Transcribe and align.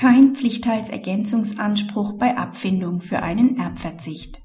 kein 0.00 0.34
Pflichtteilsergänzungsanspruch 0.34 2.14
bei 2.14 2.38
Abfindung 2.38 3.02
für 3.02 3.22
einen 3.22 3.58
Erbverzicht. 3.58 4.40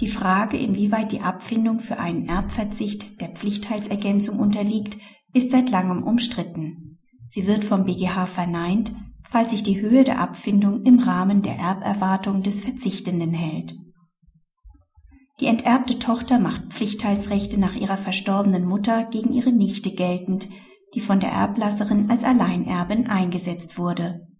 Die 0.00 0.08
Frage, 0.08 0.58
inwieweit 0.58 1.12
die 1.12 1.22
Abfindung 1.22 1.80
für 1.80 1.98
einen 1.98 2.28
Erbverzicht 2.28 3.22
der 3.22 3.28
Pflichtteilsergänzung 3.30 4.38
unterliegt, 4.38 4.98
ist 5.32 5.50
seit 5.50 5.70
langem 5.70 6.02
umstritten. 6.02 6.98
Sie 7.30 7.46
wird 7.46 7.64
vom 7.64 7.86
BGH 7.86 8.26
verneint, 8.26 8.94
falls 9.30 9.52
sich 9.52 9.62
die 9.62 9.80
Höhe 9.80 10.04
der 10.04 10.20
Abfindung 10.20 10.82
im 10.82 10.98
Rahmen 10.98 11.40
der 11.40 11.56
Erberwartung 11.56 12.42
des 12.42 12.60
Verzichtenden 12.60 13.32
hält. 13.32 13.74
Die 15.40 15.46
enterbte 15.46 15.98
Tochter 15.98 16.38
macht 16.38 16.74
Pflichtteilsrechte 16.74 17.58
nach 17.58 17.76
ihrer 17.76 17.96
verstorbenen 17.96 18.66
Mutter 18.66 19.04
gegen 19.04 19.32
ihre 19.32 19.52
Nichte 19.52 19.94
geltend, 19.94 20.48
die 20.92 21.00
von 21.00 21.18
der 21.18 21.30
Erblasserin 21.30 22.10
als 22.10 22.24
Alleinerbin 22.24 23.06
eingesetzt 23.06 23.78
wurde. 23.78 24.35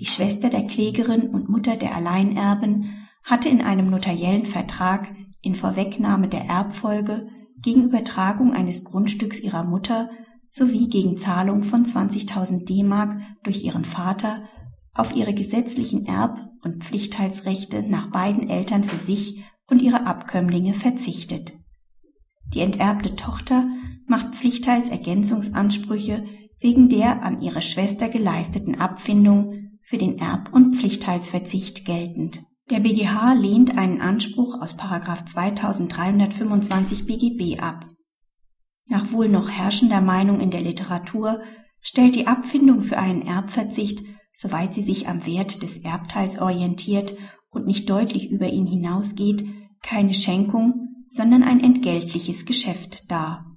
Die 0.00 0.06
Schwester 0.06 0.48
der 0.48 0.66
Klägerin 0.66 1.28
und 1.28 1.50
Mutter 1.50 1.76
der 1.76 1.94
Alleinerben 1.94 3.06
hatte 3.22 3.50
in 3.50 3.60
einem 3.60 3.90
notariellen 3.90 4.46
Vertrag 4.46 5.14
in 5.42 5.54
Vorwegnahme 5.54 6.28
der 6.28 6.46
Erbfolge 6.46 7.28
gegen 7.60 7.84
Übertragung 7.84 8.54
eines 8.54 8.84
Grundstücks 8.84 9.40
ihrer 9.40 9.62
Mutter 9.62 10.08
sowie 10.50 10.88
gegen 10.88 11.18
Zahlung 11.18 11.64
von 11.64 11.84
20.000 11.84 12.64
D-Mark 12.64 13.20
durch 13.42 13.62
ihren 13.62 13.84
Vater 13.84 14.42
auf 14.94 15.14
ihre 15.14 15.34
gesetzlichen 15.34 16.06
Erb- 16.06 16.48
und 16.62 16.82
Pflichtteilsrechte 16.82 17.82
nach 17.82 18.10
beiden 18.10 18.48
Eltern 18.48 18.84
für 18.84 18.98
sich 18.98 19.44
und 19.68 19.82
ihre 19.82 20.06
Abkömmlinge 20.06 20.72
verzichtet. 20.72 21.52
Die 22.54 22.60
enterbte 22.60 23.16
Tochter 23.16 23.68
macht 24.06 24.34
Pflichtteilsergänzungsansprüche 24.34 26.24
wegen 26.58 26.88
der 26.88 27.22
an 27.22 27.42
ihre 27.42 27.60
Schwester 27.60 28.08
geleisteten 28.08 28.80
Abfindung 28.80 29.69
für 29.90 29.98
den 29.98 30.18
Erb- 30.20 30.52
und 30.52 30.76
Pflichtteilsverzicht 30.76 31.84
geltend. 31.84 32.46
Der 32.70 32.78
BGH 32.78 33.32
lehnt 33.32 33.76
einen 33.76 34.00
Anspruch 34.00 34.62
aus 34.62 34.76
2325 34.76 37.06
BGB 37.06 37.60
ab. 37.60 37.88
Nach 38.86 39.10
wohl 39.10 39.28
noch 39.28 39.50
herrschender 39.50 40.00
Meinung 40.00 40.38
in 40.38 40.52
der 40.52 40.60
Literatur 40.60 41.40
stellt 41.80 42.14
die 42.14 42.28
Abfindung 42.28 42.82
für 42.82 42.98
einen 42.98 43.22
Erbverzicht, 43.22 44.04
soweit 44.32 44.74
sie 44.74 44.82
sich 44.82 45.08
am 45.08 45.26
Wert 45.26 45.64
des 45.64 45.78
Erbteils 45.78 46.38
orientiert 46.38 47.16
und 47.50 47.66
nicht 47.66 47.90
deutlich 47.90 48.30
über 48.30 48.46
ihn 48.46 48.66
hinausgeht, 48.66 49.44
keine 49.82 50.14
Schenkung, 50.14 51.04
sondern 51.08 51.42
ein 51.42 51.58
entgeltliches 51.58 52.46
Geschäft 52.46 53.10
dar. 53.10 53.56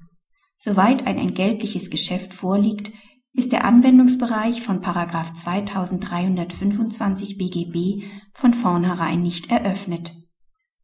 Soweit 0.55 1.05
ein 1.05 1.19
entgeltliches 1.19 1.91
Geschäft 1.91 2.33
vorliegt, 2.33 2.91
ist 3.33 3.51
der 3.51 3.65
Anwendungsbereich 3.65 4.61
von 4.61 4.81
2325 4.83 7.37
BGB 7.37 8.05
von 8.33 8.53
vornherein 8.53 9.21
nicht 9.23 9.51
eröffnet. 9.51 10.13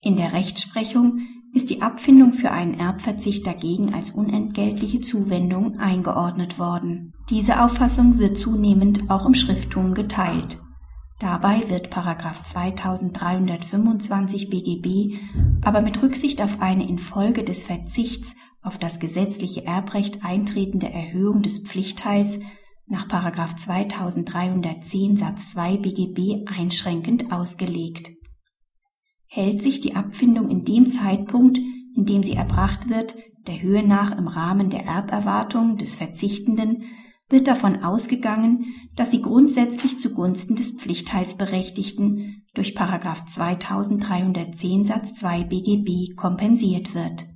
In 0.01 0.17
der 0.17 0.33
Rechtsprechung 0.33 1.21
ist 1.53 1.69
die 1.69 1.81
Abfindung 1.81 2.33
für 2.33 2.51
einen 2.51 2.73
Erbverzicht 2.75 3.45
dagegen 3.45 3.93
als 3.93 4.11
unentgeltliche 4.11 5.01
Zuwendung 5.01 5.77
eingeordnet 5.77 6.57
worden. 6.59 7.13
Diese 7.29 7.61
Auffassung 7.63 8.19
wird 8.19 8.37
zunehmend 8.37 9.09
auch 9.09 9.25
im 9.25 9.35
Schrifttum 9.35 9.93
geteilt. 9.93 10.61
Dabei 11.19 11.69
wird 11.69 11.93
2325 11.93 14.49
BGB 14.49 15.17
aber 15.61 15.81
mit 15.81 16.01
Rücksicht 16.01 16.41
auf 16.41 16.61
eine 16.61 16.87
infolge 16.87 17.43
des 17.43 17.65
Verzichts 17.65 18.35
auf 18.61 18.77
das 18.77 18.99
gesetzliche 18.99 19.65
Erbrecht 19.65 20.23
eintretende 20.23 20.89
Erhöhung 20.89 21.41
des 21.41 21.59
Pflichtteils 21.59 22.39
nach 22.87 23.07
2310 23.07 25.17
Satz 25.17 25.51
2 25.51 25.77
BGB 25.77 26.47
einschränkend 26.47 27.31
ausgelegt. 27.31 28.11
Hält 29.27 29.61
sich 29.61 29.79
die 29.79 29.95
Abfindung 29.95 30.49
in 30.49 30.65
dem 30.65 30.89
Zeitpunkt, 30.89 31.59
in 31.95 32.05
dem 32.05 32.23
sie 32.23 32.33
erbracht 32.33 32.89
wird, 32.89 33.15
der 33.47 33.61
Höhe 33.61 33.87
nach 33.87 34.17
im 34.17 34.27
Rahmen 34.27 34.71
der 34.71 34.85
Erberwartung 34.85 35.77
des 35.77 35.95
Verzichtenden, 35.95 36.83
wird 37.29 37.47
davon 37.47 37.83
ausgegangen, 37.83 38.65
dass 38.95 39.11
sie 39.11 39.21
grundsätzlich 39.21 39.99
zugunsten 39.99 40.55
des 40.55 40.71
Pflichtteilsberechtigten 40.71 42.43
durch 42.55 42.75
2310 42.75 44.85
Satz 44.85 45.13
2 45.13 45.43
BGB 45.43 46.15
kompensiert 46.15 46.95
wird. 46.95 47.28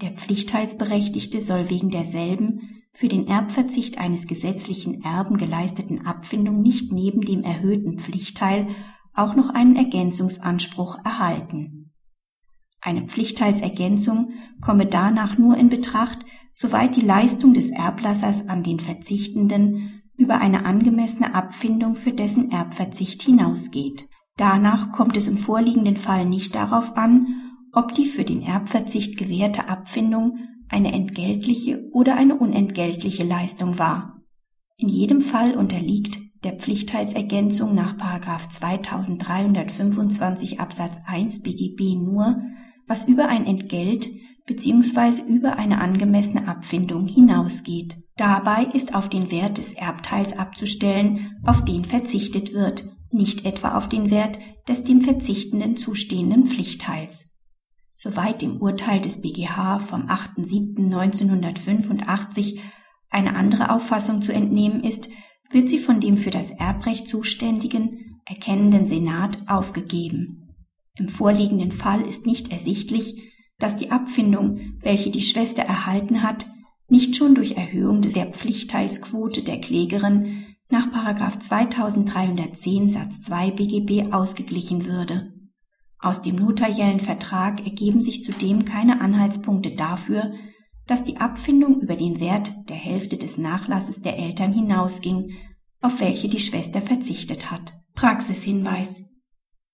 Der 0.00 0.12
Pflichtteilsberechtigte 0.12 1.42
soll 1.42 1.68
wegen 1.68 1.90
derselben 1.90 2.82
für 2.92 3.08
den 3.08 3.26
Erbverzicht 3.28 3.98
eines 3.98 4.26
gesetzlichen 4.26 5.02
Erben 5.02 5.36
geleisteten 5.36 6.06
Abfindung 6.06 6.62
nicht 6.62 6.92
neben 6.92 7.20
dem 7.20 7.42
erhöhten 7.42 7.98
Pflichtteil 7.98 8.68
auch 9.14 9.34
noch 9.34 9.50
einen 9.50 9.76
Ergänzungsanspruch 9.76 10.98
erhalten. 11.04 11.92
Eine 12.80 13.02
Pflichtteilsergänzung 13.02 14.32
komme 14.62 14.86
danach 14.86 15.36
nur 15.36 15.56
in 15.56 15.68
Betracht, 15.68 16.20
soweit 16.52 16.96
die 16.96 17.04
Leistung 17.04 17.52
des 17.52 17.70
Erblassers 17.70 18.48
an 18.48 18.62
den 18.62 18.80
Verzichtenden 18.80 20.02
über 20.16 20.40
eine 20.40 20.64
angemessene 20.64 21.34
Abfindung 21.34 21.94
für 21.94 22.12
dessen 22.12 22.50
Erbverzicht 22.50 23.22
hinausgeht. 23.22 24.08
Danach 24.36 24.92
kommt 24.92 25.16
es 25.18 25.28
im 25.28 25.36
vorliegenden 25.36 25.96
Fall 25.96 26.24
nicht 26.24 26.54
darauf 26.54 26.96
an, 26.96 27.39
ob 27.72 27.94
die 27.94 28.06
für 28.06 28.24
den 28.24 28.42
Erbverzicht 28.42 29.16
gewährte 29.16 29.68
Abfindung 29.68 30.38
eine 30.68 30.92
entgeltliche 30.92 31.88
oder 31.92 32.16
eine 32.16 32.36
unentgeltliche 32.36 33.22
Leistung 33.24 33.78
war. 33.78 34.22
In 34.76 34.88
jedem 34.88 35.20
Fall 35.20 35.56
unterliegt 35.56 36.18
der 36.42 36.54
Pflichtteilsergänzung 36.54 37.74
nach 37.74 37.96
2325 38.48 40.58
Absatz 40.58 40.96
1 41.06 41.42
BGB 41.42 41.96
nur, 41.96 42.40
was 42.86 43.06
über 43.06 43.28
ein 43.28 43.46
Entgelt 43.46 44.08
bzw. 44.46 45.22
über 45.28 45.56
eine 45.56 45.80
angemessene 45.80 46.48
Abfindung 46.48 47.06
hinausgeht. 47.06 47.98
Dabei 48.16 48.64
ist 48.64 48.94
auf 48.94 49.08
den 49.08 49.30
Wert 49.30 49.58
des 49.58 49.74
Erbteils 49.74 50.36
abzustellen, 50.38 51.38
auf 51.44 51.64
den 51.64 51.84
verzichtet 51.84 52.54
wird, 52.54 52.84
nicht 53.12 53.44
etwa 53.44 53.76
auf 53.76 53.88
den 53.88 54.10
Wert 54.10 54.38
des 54.68 54.84
dem 54.84 55.02
Verzichtenden 55.02 55.76
zustehenden 55.76 56.46
Pflichtteils. 56.46 57.29
Soweit 58.02 58.40
dem 58.40 58.62
Urteil 58.62 59.02
des 59.02 59.20
BGH 59.20 59.80
vom 59.80 60.06
8.7.1985 60.06 62.60
eine 63.10 63.36
andere 63.36 63.70
Auffassung 63.70 64.22
zu 64.22 64.32
entnehmen 64.32 64.82
ist, 64.82 65.10
wird 65.50 65.68
sie 65.68 65.76
von 65.76 66.00
dem 66.00 66.16
für 66.16 66.30
das 66.30 66.50
Erbrecht 66.50 67.08
zuständigen 67.08 68.22
erkennenden 68.24 68.86
Senat 68.86 69.36
aufgegeben. 69.48 70.48
Im 70.96 71.08
vorliegenden 71.08 71.72
Fall 71.72 72.00
ist 72.00 72.24
nicht 72.24 72.50
ersichtlich, 72.50 73.34
dass 73.58 73.76
die 73.76 73.90
Abfindung, 73.90 74.78
welche 74.80 75.10
die 75.10 75.20
Schwester 75.20 75.64
erhalten 75.64 76.22
hat, 76.22 76.46
nicht 76.88 77.16
schon 77.16 77.34
durch 77.34 77.58
Erhöhung 77.58 78.00
der 78.00 78.32
Pflichtteilsquote 78.32 79.42
der 79.42 79.60
Klägerin 79.60 80.46
nach 80.70 80.90
2310 81.38 82.88
Satz 82.88 83.20
2 83.20 83.50
BGB 83.50 84.14
ausgeglichen 84.14 84.86
würde. 84.86 85.34
Aus 86.02 86.22
dem 86.22 86.36
notariellen 86.36 87.00
Vertrag 87.00 87.64
ergeben 87.64 88.00
sich 88.00 88.24
zudem 88.24 88.64
keine 88.64 89.00
Anhaltspunkte 89.00 89.72
dafür, 89.72 90.32
dass 90.86 91.04
die 91.04 91.18
Abfindung 91.18 91.80
über 91.80 91.96
den 91.96 92.20
Wert 92.20 92.50
der 92.68 92.76
Hälfte 92.76 93.16
des 93.16 93.38
Nachlasses 93.38 94.02
der 94.02 94.18
Eltern 94.18 94.52
hinausging, 94.52 95.34
auf 95.82 96.00
welche 96.00 96.28
die 96.28 96.40
Schwester 96.40 96.80
verzichtet 96.80 97.50
hat. 97.50 97.72
Praxishinweis 97.94 99.02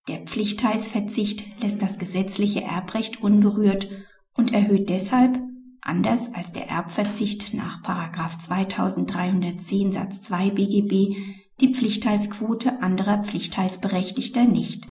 der 0.09 0.21
Pflichtteilsverzicht 0.21 1.63
lässt 1.63 1.83
das 1.83 1.99
gesetzliche 1.99 2.63
Erbrecht 2.63 3.23
unberührt 3.23 3.89
und 4.35 4.53
erhöht 4.53 4.89
deshalb, 4.89 5.41
anders 5.81 6.33
als 6.33 6.53
der 6.53 6.69
Erbverzicht 6.69 7.55
nach 7.55 7.83
2310 7.83 9.93
Satz 9.93 10.23
2 10.23 10.51
BGB, 10.51 11.17
die 11.61 11.75
Pflichtteilsquote 11.75 12.83
anderer 12.83 13.25
Pflichtteilsberechtigter 13.25 14.45
nicht 14.45 14.85